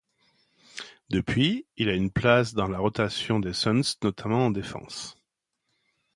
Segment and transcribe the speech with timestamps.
[1.11, 5.15] Depuis, il a une place dans la rotation des Suns notamment en défense.